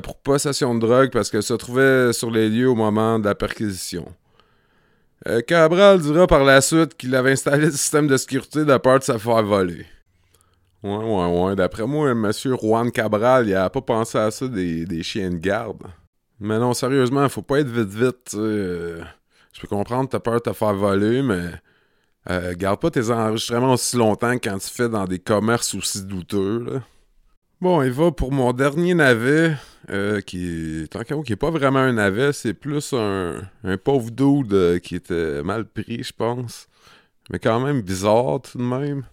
pour 0.02 0.16
possession 0.16 0.74
de 0.74 0.80
drogue 0.80 1.10
parce 1.12 1.30
qu'elle 1.30 1.42
se 1.42 1.54
trouvait 1.54 2.12
sur 2.12 2.30
les 2.30 2.50
lieux 2.50 2.68
au 2.68 2.74
moment 2.74 3.18
de 3.18 3.24
la 3.24 3.34
perquisition. 3.34 4.06
Cabral 5.46 6.00
dira 6.00 6.26
par 6.26 6.44
la 6.44 6.60
suite 6.60 6.96
qu'il 6.96 7.14
avait 7.14 7.32
installé 7.32 7.66
le 7.66 7.72
système 7.72 8.06
de 8.06 8.16
sécurité 8.16 8.64
de 8.64 8.76
peur 8.76 8.98
de 8.98 9.04
se 9.04 9.16
faire 9.16 9.42
voler. 9.42 9.86
Ouais, 10.82 10.96
ouais, 10.96 11.42
ouais. 11.42 11.56
D'après 11.56 11.86
moi, 11.86 12.14
monsieur 12.14 12.56
Juan 12.56 12.90
Cabral, 12.92 13.48
il 13.48 13.54
a 13.54 13.68
pas 13.68 13.80
pensé 13.80 14.16
à 14.18 14.30
ça 14.30 14.46
des, 14.46 15.02
chiens 15.02 15.30
de 15.30 15.36
garde. 15.36 15.82
Mais 16.40 16.58
non, 16.58 16.72
sérieusement, 16.72 17.28
faut 17.28 17.42
pas 17.42 17.60
être 17.60 17.68
vite 17.68 17.88
vite, 17.88 18.34
euh, 18.34 19.02
je 19.52 19.60
peux 19.60 19.66
comprendre, 19.66 20.08
t'as 20.08 20.20
peur 20.20 20.34
de 20.34 20.38
te 20.38 20.52
faire 20.52 20.74
voler, 20.74 21.20
mais 21.22 21.50
euh, 22.30 22.54
garde 22.56 22.80
pas 22.80 22.92
tes 22.92 23.10
enregistrements 23.10 23.72
aussi 23.72 23.96
longtemps 23.96 24.34
quand 24.34 24.58
tu 24.58 24.70
fais 24.70 24.88
dans 24.88 25.04
des 25.04 25.18
commerces 25.18 25.74
aussi 25.74 26.04
douteux, 26.04 26.64
là. 26.64 26.82
Bon, 27.60 27.82
il 27.82 27.90
va 27.90 28.12
pour 28.12 28.30
mon 28.30 28.52
dernier 28.52 28.94
navet, 28.94 29.56
euh, 29.90 30.20
qui 30.20 30.84
est, 30.84 31.24
qui 31.24 31.32
est 31.32 31.36
pas 31.36 31.50
vraiment 31.50 31.80
un 31.80 31.94
navet, 31.94 32.32
c'est 32.32 32.54
plus 32.54 32.92
un, 32.92 33.42
un 33.64 33.76
pauvre 33.76 34.12
dude 34.12 34.78
qui 34.80 34.94
était 34.94 35.42
mal 35.42 35.64
pris, 35.64 36.04
je 36.04 36.12
pense. 36.12 36.68
Mais 37.30 37.40
quand 37.40 37.58
même 37.58 37.82
bizarre 37.82 38.42
tout 38.42 38.58
de 38.58 38.62
même. 38.62 39.04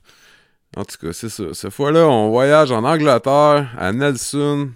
En 0.75 0.83
tout 0.83 0.97
cas, 1.01 1.13
c'est 1.13 1.29
ça. 1.29 1.53
Cette 1.53 1.71
fois-là, 1.71 2.07
on 2.07 2.29
voyage 2.29 2.71
en 2.71 2.83
Angleterre, 2.83 3.73
à 3.77 3.93
Nelson. 3.93 4.71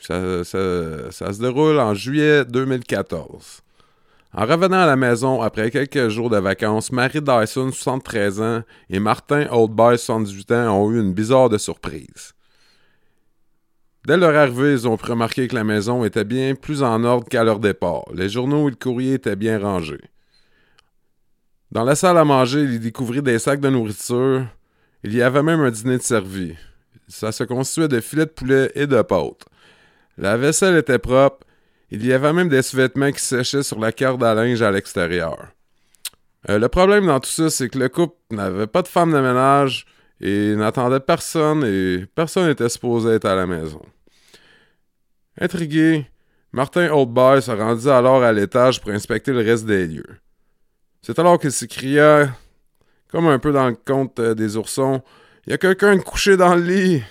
Ça, 0.00 0.44
se 0.44 1.40
déroule 1.40 1.78
en 1.78 1.94
juillet 1.94 2.44
2014. 2.46 3.60
En 4.32 4.46
revenant 4.46 4.80
à 4.80 4.86
la 4.86 4.96
maison 4.96 5.42
après 5.42 5.70
quelques 5.70 6.08
jours 6.08 6.30
de 6.30 6.38
vacances, 6.38 6.90
Marie 6.92 7.20
Dyson, 7.20 7.70
73 7.70 8.40
ans, 8.40 8.62
et 8.88 8.98
Martin 8.98 9.46
Oldby, 9.50 9.98
78 9.98 10.52
ans, 10.52 10.78
ont 10.78 10.90
eu 10.90 11.00
une 11.00 11.12
bizarre 11.12 11.50
de 11.50 11.58
surprise. 11.58 12.32
Dès 14.06 14.16
leur 14.16 14.34
arrivée, 14.34 14.72
ils 14.72 14.88
ont 14.88 14.96
pu 14.96 15.10
remarquer 15.10 15.48
que 15.48 15.54
la 15.54 15.64
maison 15.64 16.04
était 16.04 16.24
bien 16.24 16.54
plus 16.54 16.82
en 16.82 17.04
ordre 17.04 17.28
qu'à 17.28 17.44
leur 17.44 17.58
départ. 17.58 18.04
Les 18.14 18.30
journaux 18.30 18.68
et 18.68 18.70
le 18.70 18.76
courrier 18.76 19.14
étaient 19.14 19.36
bien 19.36 19.58
rangés. 19.58 20.00
Dans 21.72 21.84
la 21.84 21.94
salle 21.94 22.16
à 22.16 22.24
manger, 22.24 22.62
ils 22.62 22.80
découvrirent 22.80 23.22
des 23.22 23.38
sacs 23.38 23.60
de 23.60 23.68
nourriture, 23.68 24.46
il 25.02 25.14
y 25.14 25.22
avait 25.22 25.42
même 25.42 25.60
un 25.60 25.70
dîner 25.70 25.98
de 25.98 26.02
servi. 26.02 26.56
Ça 27.08 27.32
se 27.32 27.44
constituait 27.44 27.88
de 27.88 28.00
filets 28.00 28.26
de 28.26 28.30
poulet 28.30 28.70
et 28.74 28.86
de 28.86 29.02
pâtes. 29.02 29.44
La 30.18 30.36
vaisselle 30.36 30.76
était 30.76 30.98
propre. 30.98 31.46
Il 31.90 32.06
y 32.06 32.12
avait 32.12 32.32
même 32.32 32.48
des 32.48 32.62
sous-vêtements 32.62 33.10
qui 33.10 33.20
séchaient 33.20 33.62
sur 33.62 33.80
la 33.80 33.90
carte 33.90 34.22
à 34.22 34.34
linge 34.34 34.62
à 34.62 34.70
l'extérieur. 34.70 35.48
Euh, 36.48 36.58
le 36.58 36.68
problème 36.68 37.06
dans 37.06 37.18
tout 37.20 37.30
ça, 37.30 37.50
c'est 37.50 37.68
que 37.68 37.78
le 37.78 37.88
couple 37.88 38.16
n'avait 38.30 38.66
pas 38.66 38.82
de 38.82 38.88
femme 38.88 39.12
de 39.12 39.18
ménage 39.18 39.86
et 40.20 40.54
n'attendait 40.54 41.00
personne 41.00 41.64
et 41.64 42.06
personne 42.14 42.46
n'était 42.46 42.68
supposé 42.68 43.10
être 43.10 43.24
à 43.24 43.34
la 43.34 43.46
maison. 43.46 43.82
Intrigué, 45.40 46.06
Martin 46.52 46.90
Oldby 46.90 47.42
se 47.42 47.50
rendit 47.50 47.88
alors 47.88 48.22
à 48.22 48.32
l'étage 48.32 48.80
pour 48.80 48.90
inspecter 48.90 49.32
le 49.32 49.38
reste 49.38 49.64
des 49.64 49.86
lieux. 49.86 50.18
C'est 51.02 51.18
alors 51.18 51.38
qu'il 51.38 51.52
s'écria 51.52 52.28
comme 53.10 53.26
un 53.26 53.38
peu 53.38 53.52
dans 53.52 53.68
le 53.68 53.76
conte 53.76 54.18
euh, 54.20 54.34
des 54.34 54.56
oursons. 54.56 55.02
Il 55.46 55.50
y 55.50 55.54
a 55.54 55.58
quelqu'un 55.58 55.98
couché 55.98 56.36
dans 56.36 56.54
le 56.54 56.62
lit. 56.62 57.02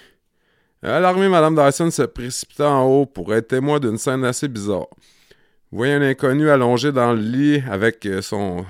Alarmée, 0.81 1.27
Madame 1.27 1.55
Dyson 1.55 1.91
se 1.91 2.03
précipita 2.03 2.69
en 2.69 2.85
haut 2.85 3.05
pour 3.05 3.33
être 3.33 3.49
témoin 3.49 3.79
d'une 3.79 3.97
scène 3.97 4.23
assez 4.23 4.47
bizarre. 4.47 4.87
Vous 5.71 5.77
voyez 5.77 5.93
un 5.93 6.01
inconnu 6.01 6.49
allongé 6.49 6.91
dans 6.91 7.13
le 7.13 7.19
lit 7.19 7.61
avec 7.69 8.05
euh, 8.05 8.21
son, 8.21 8.65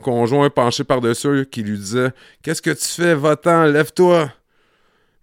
conjoint 0.00 0.50
penché 0.50 0.82
par-dessus 0.84 1.46
qui 1.50 1.62
lui 1.62 1.78
disait 1.78 2.10
Qu'est-ce 2.42 2.62
que 2.62 2.70
tu 2.70 2.88
fais? 2.88 3.14
Va-t'en, 3.14 3.64
lève-toi 3.64 4.30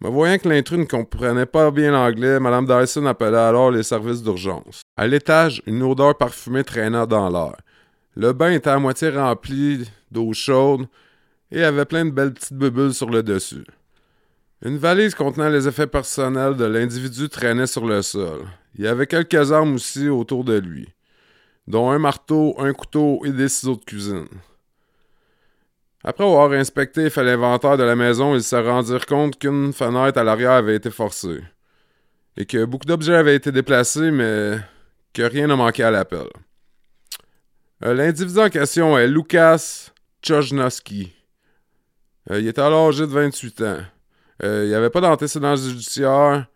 Me 0.01 0.09
voyant 0.09 0.37
que 0.37 0.47
l'intrus 0.47 0.79
ne 0.79 0.85
comprenait 0.85 1.45
pas 1.45 1.71
bien 1.71 1.91
l'anglais, 1.91 2.39
Mme 2.39 2.65
Dyson 2.65 3.05
appela 3.05 3.49
alors 3.49 3.69
les 3.69 3.83
services 3.83 4.23
d'urgence. 4.23 4.81
À 4.95 5.07
l'étage, 5.07 5.61
une 5.65 5.83
odeur 5.83 6.17
parfumée 6.17 6.63
traîna 6.63 7.05
dans 7.05 7.29
l'air. 7.29 7.57
Le 8.15 8.31
bain 8.31 8.51
était 8.51 8.69
à 8.69 8.79
moitié 8.79 9.09
rempli 9.09 9.89
d'eau 10.09 10.31
chaude 10.33 10.87
et 11.51 11.63
avait 11.63 11.85
plein 11.85 12.05
de 12.05 12.11
belles 12.11 12.33
petites 12.33 12.57
bulles 12.57 12.93
sur 12.93 13.09
le 13.09 13.23
dessus. 13.23 13.65
Une 14.61 14.77
valise 14.77 15.15
contenant 15.15 15.49
les 15.49 15.67
effets 15.67 15.87
personnels 15.87 16.55
de 16.55 16.65
l'individu 16.65 17.29
traînait 17.29 17.67
sur 17.67 17.85
le 17.85 18.01
sol. 18.01 18.41
Il 18.75 18.83
y 18.83 18.87
avait 18.87 19.07
quelques 19.07 19.51
armes 19.51 19.75
aussi 19.75 20.09
autour 20.09 20.43
de 20.43 20.57
lui, 20.57 20.89
dont 21.67 21.89
un 21.89 21.99
marteau, 21.99 22.55
un 22.59 22.73
couteau 22.73 23.21
et 23.25 23.31
des 23.31 23.47
ciseaux 23.47 23.75
de 23.75 23.85
cuisine. 23.85 24.27
Après 26.03 26.23
avoir 26.23 26.51
inspecté 26.51 27.05
et 27.05 27.09
fait 27.09 27.23
l'inventaire 27.23 27.77
de 27.77 27.83
la 27.83 27.95
maison, 27.95 28.35
ils 28.35 28.43
se 28.43 28.55
rendirent 28.55 29.05
compte 29.05 29.37
qu'une 29.37 29.73
fenêtre 29.73 30.17
à 30.17 30.23
l'arrière 30.23 30.51
avait 30.51 30.75
été 30.75 30.91
forcée 30.91 31.41
et 32.37 32.45
que 32.45 32.63
beaucoup 32.63 32.85
d'objets 32.85 33.15
avaient 33.15 33.35
été 33.35 33.51
déplacés, 33.51 34.11
mais 34.11 34.57
que 35.13 35.23
rien 35.23 35.47
n'a 35.47 35.57
manqué 35.57 35.83
à 35.83 35.91
l'appel. 35.91 36.27
Euh, 37.83 37.93
l'individu 37.93 38.39
en 38.39 38.49
question 38.49 38.97
est 38.97 39.07
Lucas 39.07 39.91
Chojnowski. 40.21 41.13
Euh, 42.31 42.39
il 42.39 42.47
était 42.47 42.61
alors 42.61 42.89
âgé 42.89 43.07
de 43.07 43.11
28 43.11 43.61
ans. 43.61 43.77
Euh, 44.43 44.63
il 44.65 44.69
n'y 44.69 44.75
avait 44.75 44.89
pas 44.89 45.01
d'antécédent 45.01 45.55
judiciaire. 45.55 46.47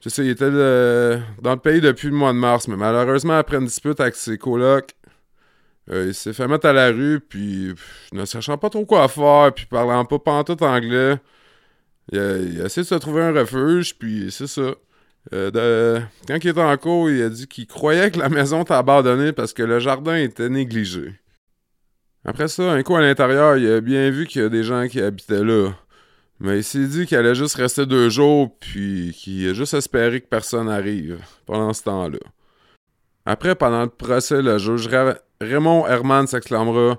C'est 0.00 0.10
ça, 0.10 0.22
il 0.22 0.30
était 0.30 0.50
dans 0.50 1.52
le 1.52 1.58
pays 1.58 1.80
depuis 1.80 2.08
le 2.08 2.14
mois 2.14 2.32
de 2.32 2.38
mars, 2.38 2.68
mais 2.68 2.76
malheureusement, 2.76 3.36
après 3.36 3.58
une 3.58 3.66
dispute 3.66 4.00
avec 4.00 4.14
ses 4.14 4.38
colocs, 4.38 4.94
euh, 5.90 6.06
il 6.08 6.14
s'est 6.14 6.32
fait 6.32 6.48
mettre 6.48 6.66
à 6.66 6.72
la 6.72 6.88
rue, 6.88 7.20
puis 7.20 7.74
ne 8.12 8.24
sachant 8.24 8.56
pas 8.56 8.70
trop 8.70 8.86
quoi 8.86 9.08
faire, 9.08 9.52
puis 9.54 9.66
parlant 9.66 10.04
pas 10.06 10.18
pantoute 10.18 10.62
anglais, 10.62 11.16
il 12.12 12.18
a, 12.18 12.64
essayé 12.64 12.82
de 12.82 12.88
se 12.88 12.94
trouver 12.94 13.22
un 13.22 13.32
refuge, 13.32 13.96
puis 13.98 14.30
c'est 14.30 14.46
ça. 14.46 14.74
Euh, 15.32 16.00
quand 16.26 16.38
il 16.42 16.48
était 16.48 16.62
en 16.62 16.76
cours, 16.76 17.10
il 17.10 17.22
a 17.22 17.28
dit 17.28 17.46
qu'il 17.46 17.66
croyait 17.66 18.10
que 18.10 18.18
la 18.18 18.28
maison 18.28 18.62
était 18.62 18.74
abandonnée 18.74 19.32
parce 19.32 19.52
que 19.52 19.62
le 19.62 19.78
jardin 19.78 20.16
était 20.16 20.48
négligé. 20.48 21.12
Après 22.24 22.48
ça, 22.48 22.72
un 22.72 22.82
coup 22.82 22.96
à 22.96 23.00
l'intérieur, 23.00 23.56
il 23.56 23.70
a 23.70 23.80
bien 23.80 24.10
vu 24.10 24.26
qu'il 24.26 24.42
y 24.42 24.44
a 24.44 24.48
des 24.48 24.62
gens 24.62 24.86
qui 24.88 25.00
habitaient 25.00 25.44
là. 25.44 25.70
Mais 26.38 26.58
il 26.58 26.64
s'est 26.64 26.86
dit 26.86 27.06
qu'il 27.06 27.18
allait 27.18 27.34
juste 27.34 27.56
rester 27.56 27.86
deux 27.86 28.08
jours, 28.08 28.56
puis 28.60 29.12
qu'il 29.16 29.48
a 29.48 29.54
juste 29.54 29.74
espéré 29.74 30.20
que 30.20 30.26
personne 30.26 30.68
arrive 30.68 31.18
pendant 31.46 31.72
ce 31.72 31.82
temps-là. 31.84 32.18
Après, 33.26 33.54
pendant 33.54 33.82
le 33.82 33.90
procès, 33.90 34.40
le 34.40 34.58
juge 34.58 34.88
Raymond 35.40 35.86
Herman 35.86 36.26
s'exclamera 36.26 36.98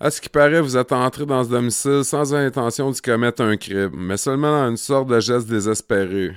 À 0.00 0.10
ce 0.10 0.20
qui 0.20 0.28
paraît, 0.28 0.60
vous 0.60 0.76
êtes 0.76 0.92
entré 0.92 1.26
dans 1.26 1.44
ce 1.44 1.50
domicile 1.50 2.04
sans 2.04 2.34
intention 2.34 2.90
d'y 2.90 3.00
commettre 3.00 3.42
un 3.42 3.56
crime, 3.56 3.92
mais 3.94 4.16
seulement 4.16 4.50
dans 4.50 4.70
une 4.70 4.76
sorte 4.76 5.08
de 5.08 5.20
geste 5.20 5.48
désespéré. 5.48 6.32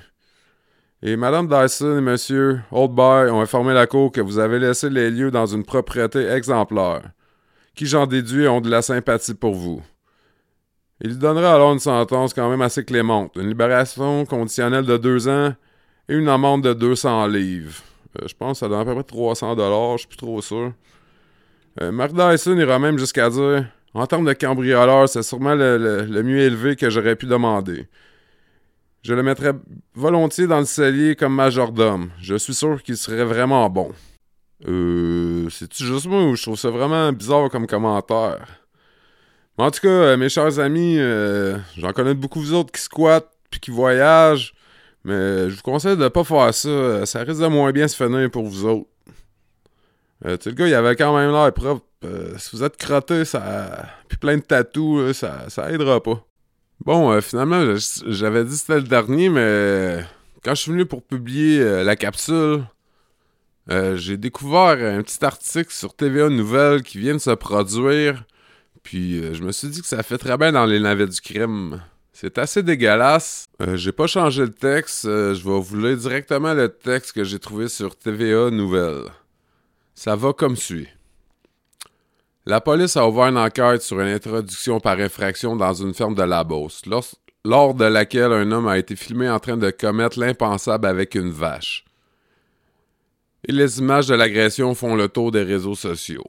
Et 1.03 1.15
Mme 1.15 1.48
Dyson 1.48 1.96
et 1.96 2.12
M. 2.31 2.63
Oldby 2.72 3.31
ont 3.31 3.41
informé 3.41 3.74
la 3.74 3.88
Cour 3.88 4.12
que 4.12 4.22
vous 4.22 4.38
avez 4.38 4.60
laissé 4.60 4.89
les 4.89 5.10
lieux 5.10 5.31
dans 5.31 5.48
une 5.48 5.65
propriété 5.65 6.27
exemplaire, 6.27 7.01
qui, 7.81 7.88
j'en 7.88 8.05
déduis, 8.05 8.47
ont 8.47 8.61
de 8.61 8.69
la 8.69 8.83
sympathie 8.83 9.33
pour 9.33 9.55
vous. 9.55 9.81
Il 11.03 11.17
donnera 11.17 11.55
alors 11.55 11.73
une 11.73 11.79
sentence 11.79 12.31
quand 12.31 12.47
même 12.47 12.61
assez 12.61 12.85
clémente, 12.85 13.35
une 13.35 13.47
libération 13.47 14.23
conditionnelle 14.23 14.85
de 14.85 14.97
deux 14.97 15.27
ans 15.27 15.55
et 16.07 16.13
une 16.13 16.29
amende 16.29 16.63
de 16.63 16.73
200 16.73 17.25
livres. 17.25 17.81
Euh, 18.21 18.27
je 18.27 18.35
pense 18.35 18.51
que 18.51 18.59
ça 18.59 18.69
donne 18.69 18.81
à 18.81 18.85
peu 18.85 18.93
près 18.93 19.03
300 19.03 19.55
dollars, 19.55 19.93
je 19.93 20.01
suis 20.01 20.09
plus 20.09 20.17
trop 20.17 20.39
sûr. 20.43 20.73
Euh, 21.81 21.91
Mark 21.91 22.13
Dyson 22.13 22.55
ira 22.59 22.77
même 22.77 23.00
jusqu'à 23.00 23.31
dire 23.31 23.65
En 23.95 24.05
termes 24.05 24.27
de 24.27 24.33
cambrioleur, 24.33 25.09
c'est 25.09 25.23
sûrement 25.23 25.55
le, 25.55 26.21
mieux 26.21 26.41
élevé 26.41 26.75
que 26.75 26.91
j'aurais 26.91 27.15
pu 27.15 27.25
demander. 27.25 27.88
Je 29.01 29.15
le 29.15 29.23
mettrais 29.23 29.53
volontiers 29.95 30.45
dans 30.45 30.59
le 30.59 30.65
cellier 30.65 31.15
comme 31.15 31.33
majordome. 31.33 32.11
Je 32.21 32.35
suis 32.35 32.53
sûr 32.53 32.83
qu'il 32.83 32.95
serait 32.95 33.25
vraiment 33.25 33.67
bon. 33.71 33.91
Euh. 34.68 35.48
C'est-tu 35.50 35.84
juste 35.86 36.06
moi 36.06 36.24
ou 36.24 36.36
je 36.36 36.44
trouve 36.44 36.58
ça 36.58 36.70
vraiment 36.70 37.12
bizarre 37.12 37.50
comme 37.50 37.68
commentaire? 37.68 38.46
en 39.58 39.70
tout 39.70 39.82
cas, 39.82 39.89
euh, 39.89 40.18
mes 40.18 40.30
chers 40.30 40.60
amis, 40.60 40.96
euh, 40.98 41.58
j'en 41.77 41.94
connais 41.94 42.15
beaucoup 42.15 42.39
vous 42.39 42.53
autres 42.53 42.72
qui 42.72 42.82
squattent 42.82 43.32
puis 43.51 43.60
qui 43.60 43.72
voyagent. 43.72 44.53
Mais 45.03 45.50
je 45.50 45.56
vous 45.56 45.62
conseille 45.62 45.98
de 45.98 46.08
pas 46.08 46.24
faire 46.24 46.53
ça. 46.53 47.06
Ça 47.06 47.20
risque 47.20 47.41
de 47.41 47.48
moins 47.48 47.72
bien 47.72 47.88
se 47.88 47.96
finir 47.96 48.30
pour 48.30 48.46
vous 48.46 48.65
autres. 48.65 48.88
Euh, 50.25 50.38
tu 50.38 50.44
sais, 50.44 50.50
le 50.51 50.56
gars, 50.56 50.68
il 50.68 50.74
avait 50.74 50.96
quand 50.96 51.15
même 51.15 51.32
l'air 51.32 51.51
propre. 51.53 51.86
Euh, 52.03 52.36
si 52.38 52.56
vous 52.56 52.63
êtes 52.63 52.77
crotté, 52.77 53.25
ça. 53.25 53.88
Puis 54.08 54.18
plein 54.18 54.38
de 54.38 54.41
tatous, 54.41 55.18
ça, 55.18 55.50
ça 55.50 55.72
aidera 55.72 56.01
pas. 56.01 56.24
Bon, 56.86 57.12
euh, 57.12 57.22
finalement, 57.22 57.75
j'avais 58.08 58.44
dit 58.44 58.51
que 58.51 58.56
c'était 58.56 58.75
le 58.75 58.88
dernier, 58.88 59.30
mais 59.30 60.03
quand 60.44 60.56
je 60.56 60.62
suis 60.62 60.72
venu 60.72 60.86
pour 60.86 61.03
publier 61.03 61.84
la 61.84 61.96
capsule, 61.96 62.63
j'ai 63.95 64.17
découvert 64.17 64.77
un 64.79 65.01
petit 65.01 65.23
article 65.23 65.71
sur 65.71 65.93
TVA 65.93 66.29
Nouvelles 66.29 66.83
qui 66.83 66.97
vient 66.97 67.13
de 67.13 67.19
se 67.19 67.31
produire. 67.31 68.23
Puis 68.83 69.21
je 69.33 69.43
me 69.43 69.51
suis 69.51 69.69
dit 69.69 69.81
que 69.81 69.87
ça 69.87 70.03
fait 70.03 70.17
très 70.17 70.37
bien 70.37 70.51
dans 70.51 70.65
les 70.65 70.79
navets 70.79 71.07
du 71.07 71.21
crime. 71.21 71.81
C'est 72.13 72.37
assez 72.37 72.63
dégueulasse. 72.63 73.47
j'ai 73.75 73.91
pas 73.91 74.07
changé 74.07 74.43
le 74.43 74.53
texte. 74.53 75.05
je 75.05 75.43
vais 75.43 75.59
vous 75.59 75.77
lire 75.77 75.97
directement 75.97 76.53
le 76.53 76.69
texte 76.69 77.13
que 77.13 77.23
j'ai 77.23 77.39
trouvé 77.39 77.67
sur 77.67 77.95
TVA 77.95 78.49
Nouvelles. 78.49 79.09
Ça 79.95 80.15
va 80.15 80.33
comme 80.33 80.55
suit. 80.55 80.87
La 82.47 82.59
police 82.59 82.97
a 82.97 83.07
ouvert 83.07 83.27
une 83.27 83.37
enquête 83.37 83.83
sur 83.83 83.99
une 84.01 84.07
introduction 84.07 84.79
par 84.79 84.99
infraction 84.99 85.55
dans 85.55 85.73
une 85.75 85.93
ferme 85.93 86.15
de 86.15 86.23
la 86.23 86.43
lors, 87.45 87.73
de 87.75 87.85
laquelle 87.85 88.31
un 88.31 88.51
homme 88.51 88.67
a 88.67 88.79
été 88.79 88.95
filmé 88.95 89.29
en 89.29 89.39
train 89.39 89.57
de 89.57 89.69
commettre 89.69 90.19
l'impensable 90.19 90.87
avec 90.87 91.13
une 91.13 91.29
vache. 91.29 91.85
Et 93.48 93.51
les 93.51 93.79
images 93.79 94.07
de 94.07 94.13
l'agression 94.13 94.75
font 94.75 94.95
le 94.95 95.07
tour 95.07 95.31
des 95.31 95.43
réseaux 95.43 95.75
sociaux. 95.75 96.27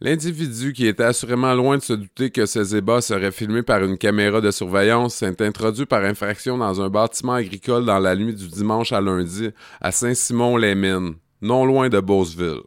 L'individu, 0.00 0.72
qui 0.72 0.88
était 0.88 1.04
assurément 1.04 1.54
loin 1.54 1.76
de 1.76 1.82
se 1.82 1.92
douter 1.92 2.30
que 2.30 2.44
ses 2.44 2.74
ébats 2.74 3.00
seraient 3.00 3.30
filmés 3.30 3.62
par 3.62 3.84
une 3.84 3.96
caméra 3.96 4.40
de 4.40 4.50
surveillance, 4.50 5.14
s'est 5.14 5.40
introduit 5.40 5.86
par 5.86 6.02
infraction 6.02 6.58
dans 6.58 6.80
un 6.80 6.88
bâtiment 6.88 7.34
agricole 7.34 7.84
dans 7.84 8.00
la 8.00 8.16
nuit 8.16 8.34
du 8.34 8.48
dimanche 8.48 8.92
à 8.92 9.00
lundi 9.00 9.50
à 9.80 9.92
Saint-Simon-les-Mines, 9.92 11.14
non 11.40 11.64
loin 11.64 11.88
de 11.88 12.00
Beauceville. 12.00 12.62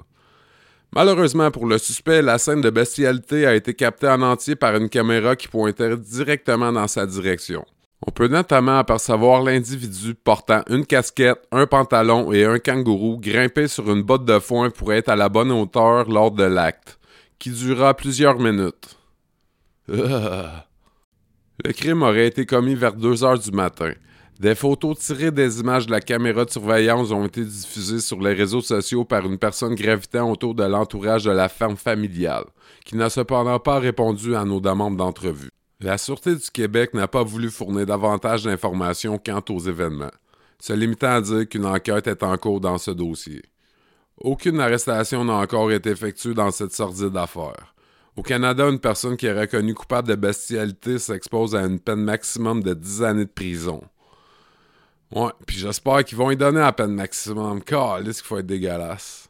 Malheureusement 0.94 1.52
pour 1.52 1.66
le 1.66 1.78
suspect, 1.78 2.22
la 2.22 2.38
scène 2.38 2.62
de 2.62 2.70
bestialité 2.70 3.46
a 3.46 3.54
été 3.54 3.74
captée 3.74 4.08
en 4.08 4.22
entier 4.22 4.56
par 4.56 4.78
une 4.78 4.88
caméra 4.88 5.36
qui 5.36 5.50
pointait 5.50 5.98
directement 5.98 6.72
dans 6.72 6.88
sa 6.88 7.06
direction. 7.06 7.66
On 8.08 8.12
peut 8.12 8.28
notamment 8.28 8.78
apercevoir 8.78 9.42
l'individu 9.42 10.14
portant 10.14 10.62
une 10.70 10.86
casquette, 10.86 11.42
un 11.52 11.66
pantalon 11.66 12.32
et 12.32 12.46
un 12.46 12.60
kangourou 12.60 13.18
grimper 13.20 13.68
sur 13.68 13.92
une 13.92 14.04
botte 14.04 14.26
de 14.26 14.38
foin 14.38 14.70
pour 14.70 14.94
être 14.94 15.10
à 15.10 15.16
la 15.16 15.28
bonne 15.28 15.52
hauteur 15.52 16.08
lors 16.10 16.32
de 16.32 16.44
l'acte, 16.44 17.00
qui 17.40 17.50
dura 17.50 17.96
plusieurs 17.96 18.40
minutes. 18.40 18.96
Le 19.88 21.72
crime 21.72 22.04
aurait 22.04 22.28
été 22.28 22.46
commis 22.46 22.76
vers 22.76 22.94
2 22.94 23.24
heures 23.24 23.40
du 23.40 23.52
matin. 23.52 23.94
Des 24.40 24.54
photos 24.54 25.00
tirées 25.00 25.32
des 25.32 25.62
images 25.62 25.88
de 25.88 25.92
la 25.92 26.02
caméra 26.02 26.44
de 26.44 26.52
surveillance 26.52 27.12
ont 27.12 27.26
été 27.26 27.44
diffusées 27.44 28.02
sur 28.02 28.20
les 28.20 28.34
réseaux 28.34 28.62
sociaux 28.62 29.06
par 29.06 29.26
une 29.26 29.38
personne 29.38 29.74
gravitant 29.76 30.30
autour 30.30 30.54
de 30.54 30.64
l'entourage 30.64 31.24
de 31.24 31.32
la 31.32 31.48
ferme 31.48 31.78
familiale, 31.78 32.44
qui 32.84 32.98
n'a 32.98 33.10
cependant 33.10 33.60
pas 33.60 33.80
répondu 33.80 34.36
à 34.36 34.44
nos 34.44 34.60
demandes 34.60 34.98
d'entrevue. 34.98 35.55
La 35.82 35.98
Sûreté 35.98 36.36
du 36.36 36.50
Québec 36.52 36.94
n'a 36.94 37.08
pas 37.08 37.24
voulu 37.24 37.52
fournir 37.52 37.86
davantage 37.86 38.44
d'informations 38.44 39.18
quant 39.18 39.44
aux 39.50 39.60
événements, 39.60 40.12
se 40.58 40.72
limitant 40.72 41.16
à 41.16 41.22
dire 41.22 41.50
qu'une 41.50 41.66
enquête 41.66 42.08
est 42.08 42.24
en 42.24 42.38
cours 42.38 42.62
dans 42.62 42.78
ce 42.78 42.92
dossier. 42.92 43.44
Aucune 44.18 44.62
arrestation 44.62 45.26
n'a 45.26 45.34
encore 45.34 45.72
été 45.74 45.90
effectuée 45.90 46.34
dans 46.34 46.52
cette 46.52 46.72
sordide 46.72 47.18
affaire. 47.18 47.76
Au 48.16 48.22
Canada, 48.22 48.70
une 48.70 48.80
personne 48.80 49.18
qui 49.18 49.26
est 49.26 49.38
reconnue 49.38 49.74
coupable 49.74 50.08
de 50.08 50.16
bestialité 50.16 50.98
s'expose 50.98 51.54
à 51.54 51.64
une 51.64 51.82
peine 51.82 52.00
maximum 52.00 52.64
de 52.64 52.74
10 52.74 53.04
années 53.04 53.26
de 53.26 53.30
prison. 53.30 53.82
Ouais, 55.12 55.32
puis 55.46 55.58
j'espère 55.58 56.06
qu'ils 56.06 56.18
vont 56.18 56.32
y 56.32 56.38
donner 56.38 56.62
à 56.62 56.72
peine 56.72 56.94
maximum. 56.94 57.62
Calisse 57.62 58.22
qu'il 58.22 58.28
faut 58.28 58.38
être 58.38 58.46
dégueulasse. 58.46 59.30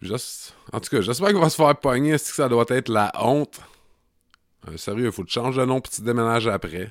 Juste... 0.00 0.54
En 0.72 0.78
tout 0.78 0.90
cas, 0.90 1.00
j'espère 1.00 1.28
qu'il 1.28 1.38
va 1.38 1.50
se 1.50 1.56
faire 1.56 1.74
pogner. 1.74 2.10
Est-ce 2.10 2.30
que 2.30 2.36
ça 2.36 2.48
doit 2.48 2.66
être 2.68 2.88
la 2.88 3.10
honte? 3.20 3.60
Euh, 4.66 4.76
sérieux, 4.76 5.06
il 5.06 5.12
faut 5.12 5.24
te 5.24 5.30
changer 5.30 5.60
de 5.60 5.66
nom 5.66 5.80
puis 5.80 5.92
tu 5.92 6.02
déménages 6.02 6.48
après. 6.48 6.90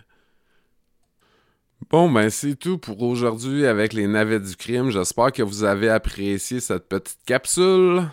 Bon, 1.89 2.09
ben 2.11 2.29
c'est 2.29 2.55
tout 2.55 2.77
pour 2.77 3.01
aujourd'hui 3.01 3.65
avec 3.65 3.93
les 3.93 4.07
navets 4.07 4.39
du 4.39 4.55
crime. 4.55 4.89
J'espère 4.89 5.31
que 5.31 5.43
vous 5.43 5.63
avez 5.63 5.89
apprécié 5.89 6.59
cette 6.59 6.87
petite 6.87 7.19
capsule. 7.25 8.03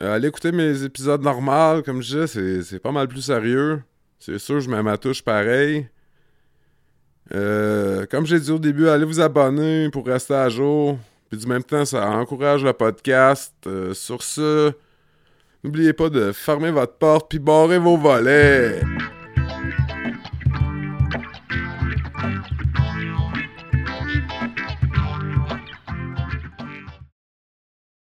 Euh, 0.00 0.14
allez 0.14 0.28
écouter 0.28 0.52
mes 0.52 0.82
épisodes 0.82 1.22
normaux, 1.22 1.82
comme 1.82 2.02
je 2.02 2.24
disais, 2.26 2.62
c'est 2.62 2.78
pas 2.78 2.92
mal 2.92 3.08
plus 3.08 3.22
sérieux. 3.22 3.82
C'est 4.18 4.38
sûr, 4.38 4.60
je 4.60 4.70
mets 4.70 4.82
ma 4.82 4.98
touche 4.98 5.22
pareil. 5.22 5.88
Euh, 7.32 8.06
comme 8.06 8.26
j'ai 8.26 8.38
dit 8.40 8.50
au 8.50 8.58
début, 8.58 8.88
allez 8.88 9.04
vous 9.04 9.20
abonner 9.20 9.88
pour 9.90 10.06
rester 10.06 10.34
à 10.34 10.48
jour. 10.48 10.98
Puis 11.30 11.38
du 11.38 11.46
même 11.46 11.64
temps, 11.64 11.84
ça 11.84 12.08
encourage 12.10 12.64
le 12.64 12.72
podcast. 12.72 13.54
Euh, 13.66 13.94
sur 13.94 14.22
ce, 14.22 14.72
n'oubliez 15.64 15.92
pas 15.92 16.10
de 16.10 16.32
fermer 16.32 16.70
votre 16.70 16.94
porte 16.94 17.30
puis 17.30 17.38
barrer 17.38 17.78
vos 17.78 17.96
volets. 17.96 18.80